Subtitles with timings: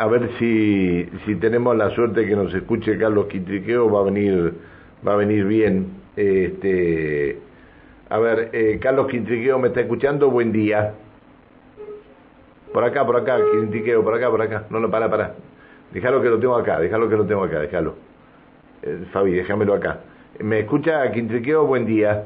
[0.00, 4.54] a ver si, si tenemos la suerte que nos escuche Carlos Quintriqueo, va a venir,
[5.06, 5.88] va a venir bien.
[6.16, 7.38] Este,
[8.08, 10.94] a ver, eh, Carlos Quintriqueo me está escuchando, buen día.
[12.72, 14.64] Por acá, por acá, Quintriqueo, por acá, por acá.
[14.70, 15.34] No, no, para, para.
[15.92, 17.96] Déjalo que lo tengo acá, déjalo que lo tengo acá, déjalo.
[18.82, 20.00] Eh, Fabi, déjamelo acá.
[20.38, 21.66] ¿Me escucha Quintriqueo?
[21.66, 22.24] Buen día.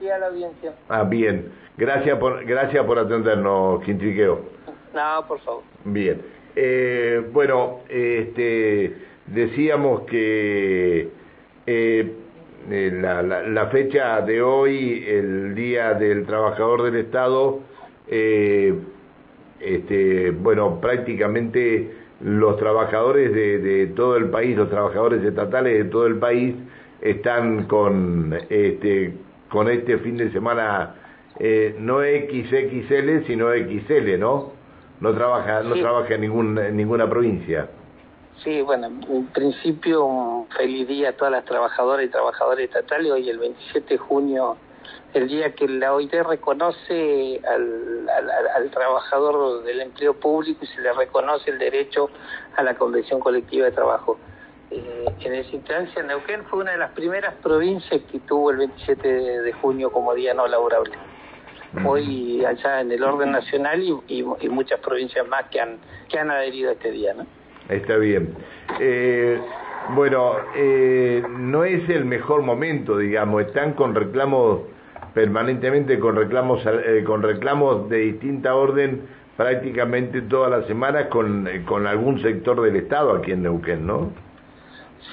[0.00, 0.74] Sí, a la audiencia.
[0.90, 1.50] Ah, bien.
[1.78, 4.56] Gracias por, gracias por atendernos, Quintriqueo.
[4.96, 5.62] No, por favor.
[5.84, 6.22] Bien.
[6.56, 8.96] Eh, bueno, este,
[9.26, 11.10] decíamos que
[11.66, 12.12] eh,
[12.70, 17.60] eh, la, la, fecha de hoy, el Día del Trabajador del Estado,
[18.08, 18.72] eh,
[19.60, 21.90] este, bueno, prácticamente
[22.22, 26.54] los trabajadores de, de, todo el país, los trabajadores estatales de todo el país,
[27.02, 29.12] están con este,
[29.50, 30.94] con este fin de semana
[31.38, 34.55] eh, no XXL, sino XL, ¿no?
[35.00, 37.68] No trabaja, no trabaja en, ningún, en ninguna provincia.
[38.42, 43.10] Sí, bueno, en principio un feliz día a todas las trabajadoras y trabajadores estatales.
[43.10, 44.56] Hoy el 27 de junio,
[45.14, 50.80] el día que la OIT reconoce al, al, al, trabajador del empleo público y se
[50.80, 52.10] le reconoce el derecho
[52.56, 54.18] a la convención colectiva de trabajo.
[54.70, 59.42] Eh, en esa instancia, Neuquén fue una de las primeras provincias que tuvo el 27
[59.42, 60.92] de junio como día no laborable.
[61.84, 66.18] Hoy allá en el orden nacional y, y, y muchas provincias más que han, que
[66.18, 67.26] han adherido a este día, ¿no?
[67.68, 68.34] Está bien.
[68.80, 69.40] Eh,
[69.94, 74.60] bueno, eh, no es el mejor momento, digamos, están con reclamos
[75.14, 79.02] permanentemente con reclamos eh, con reclamos de distinta orden
[79.36, 84.10] prácticamente todas las semanas con, con algún sector del Estado aquí en Neuquén, ¿no?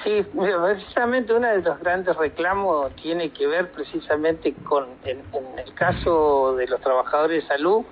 [0.04, 6.68] Sí, precisamente uno de los grandes reclamos tiene que ver precisamente con, el caso de
[6.68, 7.84] los trabajadores de salud,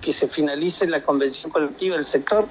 [0.00, 2.46] que se finalice la convención colectiva del sector,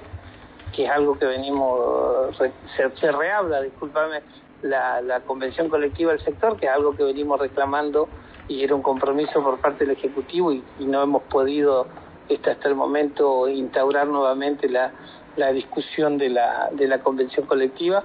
[0.74, 2.36] que es algo que venimos,
[2.76, 4.22] se, rehabla, discúlpame,
[4.62, 8.08] la, convención colectiva del sector, que es algo que venimos reclamando
[8.48, 11.86] y era un compromiso por parte del Ejecutivo y, y no hemos podido
[12.28, 14.92] este, hasta el momento instaurar nuevamente la,
[15.36, 18.02] la discusión de la, de la convención colectiva,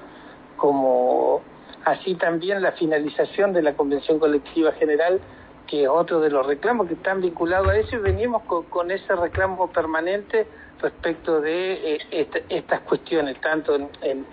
[0.59, 1.41] como
[1.85, 5.19] así también la finalización de la convención colectiva general,
[5.65, 8.91] que es otro de los reclamos que están vinculados a eso y venimos con, con
[8.91, 10.45] ese reclamo permanente
[10.81, 14.25] respecto de eh, esta, estas cuestiones, tanto en, en,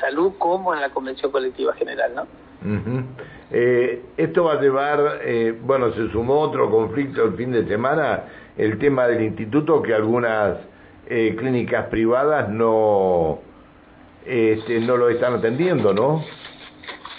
[0.00, 2.26] salud como en la Convención Colectiva General, ¿no?
[3.50, 8.24] Eh, esto va a llevar, eh, bueno, se sumó otro conflicto el fin de semana,
[8.56, 10.56] el tema del instituto, que algunas
[11.06, 13.38] eh, clínicas privadas no,
[14.26, 16.24] este, no lo están atendiendo, ¿no?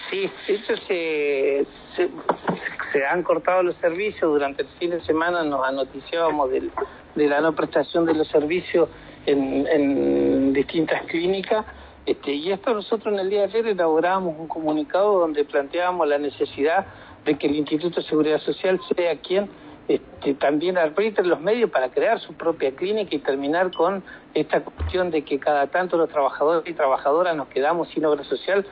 [0.10, 1.66] Sí, eso se,
[1.96, 6.72] se, han cortado los servicios durante el fin de semana, nos anoticiábamos del
[7.16, 8.90] de la no prestación de los servicios
[9.26, 11.66] en, en distintas clínicas.
[12.06, 16.18] Este, y esto nosotros en el día de ayer elaborábamos un comunicado donde planteábamos la
[16.18, 16.86] necesidad
[17.26, 19.50] de que el Instituto de Seguridad Social sea quien
[19.90, 25.10] este, también arbitre los medios para crear su propia clínica y terminar con esta cuestión
[25.10, 28.66] de que cada tanto los trabajadores y trabajadoras nos quedamos sin obra social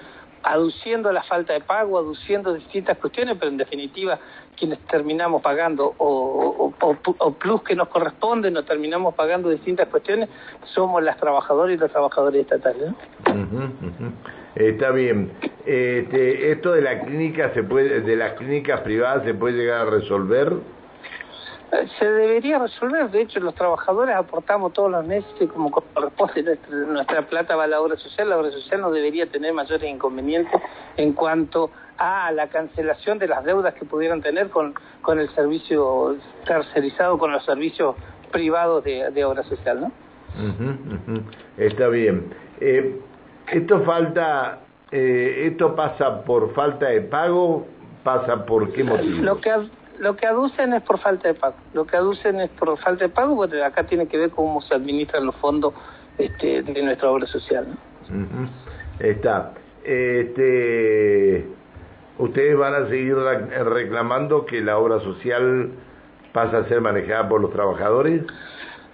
[0.43, 4.19] aduciendo la falta de pago, aduciendo distintas cuestiones, pero en definitiva
[4.55, 10.29] quienes terminamos pagando o, o, o, plus que nos corresponde, nos terminamos pagando distintas cuestiones,
[10.73, 12.91] somos las trabajadoras y los trabajadores estatales.
[12.91, 14.13] ¿no?
[14.55, 15.31] Está bien.
[15.65, 19.89] Este, esto de la clínica se puede, de las clínicas privadas se puede llegar a
[19.89, 20.53] resolver.
[21.99, 27.21] Se debería resolver, de hecho los trabajadores aportamos todos los meses como corresponde nuestra, nuestra
[27.27, 30.61] plata va a la obra social, la obra social no debería tener mayores inconvenientes
[30.95, 36.15] en cuanto a la cancelación de las deudas que pudieran tener con, con el servicio
[36.45, 37.95] tercerizado, con los servicios
[38.31, 39.87] privados de, de obra social, ¿no?
[39.87, 41.23] Uh -huh, uh -huh.
[41.57, 42.33] Está bien.
[42.61, 42.97] Eh,
[43.51, 44.59] esto falta,
[44.91, 47.65] eh, esto pasa por falta de pago,
[48.03, 49.21] pasa por qué motivo.
[49.21, 49.51] Lo que
[49.99, 51.55] lo que aducen es por falta de pago.
[51.73, 54.75] Lo que aducen es por falta de pago, bueno, acá tiene que ver cómo se
[54.75, 55.73] administran los fondos
[56.17, 57.67] este, de nuestra obra social.
[58.09, 58.15] ¿no?
[58.15, 58.49] Uh -huh.
[58.99, 59.53] Está.
[59.83, 61.47] Este,
[62.17, 65.71] ¿Ustedes van a seguir reclamando que la obra social
[66.33, 68.23] pasa a ser manejada por los trabajadores?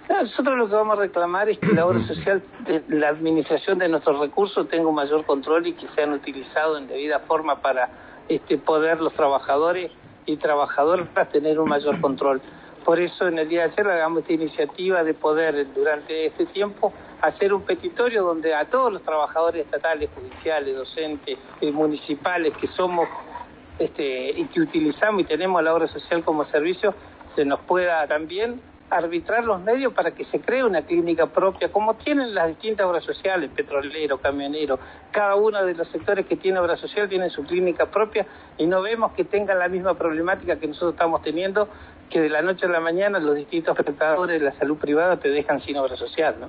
[0.08, 2.42] Nosotros lo que vamos a reclamar es que la obra social,
[2.88, 7.20] la administración de nuestros recursos tenga un mayor control y que sean utilizados en debida
[7.20, 7.88] forma para
[8.28, 9.90] este, poder los trabajadores
[10.26, 12.40] y trabajadoras tener un mayor control.
[12.84, 16.92] Por eso en el día de ayer hagamos esta iniciativa de poder durante este tiempo
[17.22, 23.08] hacer un petitorio donde a todos los trabajadores estatales, judiciales, docentes y municipales que somos
[23.78, 26.94] este, y que utilizamos y tenemos la obra social como servicio,
[27.34, 28.60] se nos pueda también
[28.96, 33.04] arbitrar los medios para que se cree una clínica propia, como tienen las distintas obras
[33.04, 34.78] sociales, petrolero, camionero,
[35.10, 38.26] cada uno de los sectores que tiene obra social tiene su clínica propia
[38.56, 41.68] y no vemos que tengan la misma problemática que nosotros estamos teniendo,
[42.10, 45.28] que de la noche a la mañana los distintos prestadores de la salud privada te
[45.28, 46.48] dejan sin obra social, ¿no?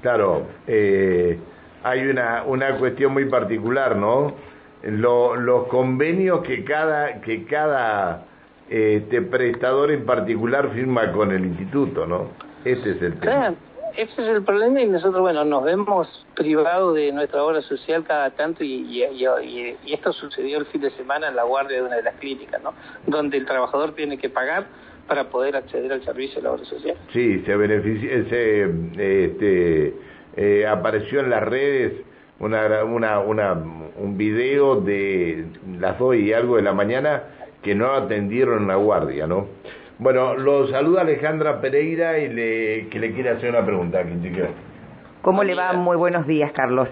[0.00, 1.38] Claro, eh,
[1.82, 4.34] hay una, una cuestión muy particular, ¿no?
[4.82, 8.24] los convenios que cada, que cada
[8.72, 12.28] este prestador en particular firma con el instituto, ¿no?
[12.64, 13.54] Ese es el tema.
[13.94, 18.30] ese es el problema y nosotros, bueno, nos vemos privados de nuestra obra social cada
[18.30, 21.82] tanto y, y, y, y, esto sucedió el fin de semana en la guardia de
[21.82, 22.72] una de las clínicas, ¿no?
[23.06, 24.64] Donde el trabajador tiene que pagar
[25.06, 26.96] para poder acceder al servicio de la obra social.
[27.12, 28.62] Sí, se beneficia, se,
[29.24, 29.94] este,
[30.36, 31.92] eh, apareció en las redes
[32.38, 35.44] una, una, una, un video de
[35.78, 37.22] las dos y algo de la mañana
[37.62, 39.46] que no atendieron la guardia, ¿no?
[39.98, 44.02] Bueno, lo saluda Alejandra Pereira y le, que le quiere hacer una pregunta.
[45.22, 45.72] ¿Cómo le va?
[45.74, 46.88] Muy buenos días, Carlos.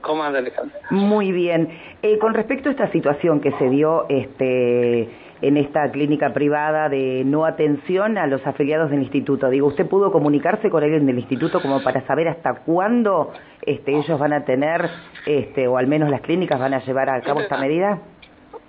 [0.00, 0.78] ¿Cómo anda Alejandra?
[0.90, 1.68] Muy bien.
[2.02, 5.10] Eh, con respecto a esta situación que se dio este,
[5.42, 10.10] en esta clínica privada de no atención a los afiliados del instituto, digo, ¿usted pudo
[10.10, 13.32] comunicarse con alguien del instituto como para saber hasta cuándo
[13.66, 14.88] este, ellos van a tener,
[15.26, 18.00] este, o al menos las clínicas van a llevar a cabo esta medida?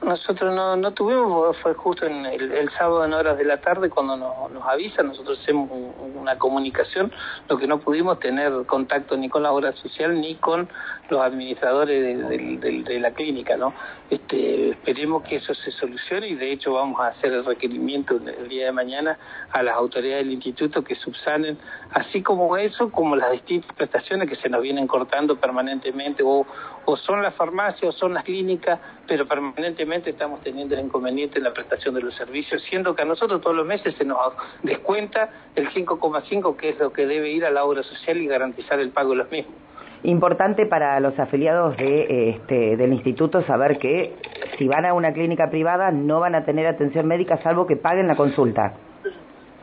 [0.01, 4.15] Nosotros no, no tuvimos, fue justo en el, sábado en horas de la tarde cuando
[4.15, 5.69] nos, nos avisan, nosotros hacemos
[6.15, 7.11] una comunicación,
[7.49, 10.69] lo que no pudimos tener contacto ni con la obra social ni con
[11.09, 13.73] los administradores de, la clínica, ¿no?
[14.09, 18.47] Este, esperemos que eso se solucione y de hecho vamos a hacer el requerimiento el
[18.47, 19.17] día de mañana
[19.51, 21.57] a las autoridades del instituto que subsanen,
[21.91, 26.45] así como eso, como las distintas prestaciones que se nos vienen cortando permanentemente, o,
[26.85, 31.43] o son las farmacias o son las clínicas, pero permanentemente estamos teniendo el inconveniente en
[31.43, 34.17] la prestación de los servicios, siendo que a nosotros todos los meses se nos
[34.63, 38.79] descuenta el 5,5 que es lo que debe ir a la obra social y garantizar
[38.79, 39.55] el pago de los mismos.
[40.03, 44.15] Importante para los afiliados de, este, del instituto saber que
[44.57, 48.07] si van a una clínica privada no van a tener atención médica salvo que paguen
[48.07, 48.75] la consulta.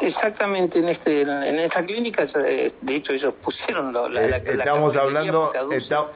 [0.00, 5.52] Exactamente, en este en esta clínica, de hecho ellos pusieron la, la, estamos hablando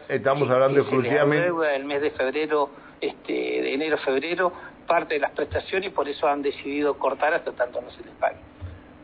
[0.08, 4.52] estamos hablando exclusivamente el mes de febrero, este, de enero febrero
[4.86, 8.14] parte de las prestaciones y por eso han decidido cortar hasta tanto no se les
[8.16, 8.36] pague.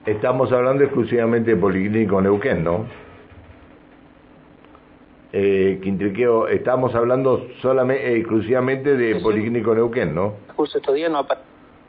[0.05, 2.87] Estamos hablando exclusivamente de Policlínico Neuquén, ¿no?
[5.33, 10.35] eh, Quintriqueo, estamos hablando solamente, eh, exclusivamente de Policlínico Neuquén, ¿no?
[10.57, 11.39] Justo estos días no ha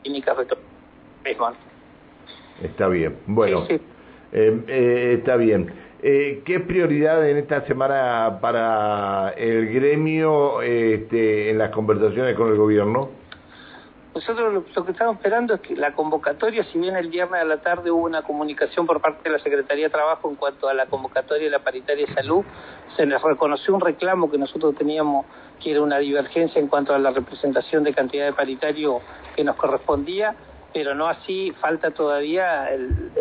[0.02, 0.34] clínica
[2.62, 3.80] Está bien, bueno, eh,
[4.32, 5.72] eh, está bien.
[6.00, 12.56] Eh, ¿Qué prioridad en esta semana para el gremio este, en las conversaciones con el
[12.56, 13.10] gobierno?
[14.14, 17.58] Nosotros lo, que estamos esperando es que la convocatoria, si bien el viernes a la
[17.58, 20.86] tarde hubo una comunicación por parte de la Secretaría de Trabajo en cuanto a la
[20.86, 22.44] convocatoria de la paritaria de salud,
[22.96, 25.26] se les reconoció un reclamo que nosotros teníamos,
[25.62, 29.00] que era una divergencia en cuanto a la representación de cantidad de paritario
[29.36, 30.34] que nos correspondía,
[30.72, 32.68] pero no así falta todavía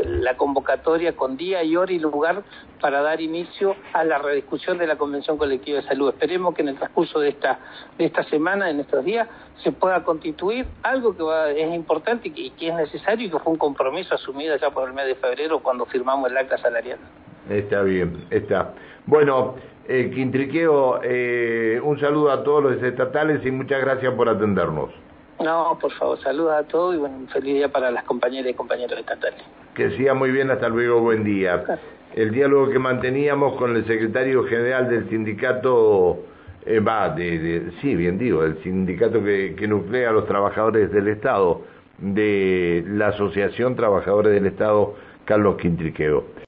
[0.04, 2.44] la convocatoria con día y hora y lugar
[2.82, 6.10] para dar inicio a la rediscusión de la Convención Colectiva de Salud.
[6.10, 7.60] Esperemos que en el transcurso de esta,
[7.98, 9.28] de esta semana, en estos días,
[9.64, 13.60] se pueda constituir algo que es importante y que, es necesario y que fue un
[13.60, 17.00] compromiso asumido ya por el mes de febrero cuando firmamos el acta salarial.
[17.50, 18.74] Está bien, está.
[19.06, 19.56] Bueno,
[19.88, 25.07] eh, Quintriqueo, eh, un saludo a todos los estatales y muchas gracias por atendernos.
[25.44, 28.54] No, por favor, saludos a todos y bueno, un feliz día para las compañeras y
[28.56, 29.40] compañeros estatales.
[29.76, 31.64] Que siga muy bien, hasta luego, buen día.
[32.16, 36.18] El diálogo que manteníamos con el secretario general del sindicato,
[36.66, 41.08] eh, va, de, sí, bien digo, el sindicato que, que nuclea a los trabajadores del
[41.10, 41.62] Estado,
[42.00, 46.24] de la Asociación Trabajadores del Estado, Carlos Quintriqueo.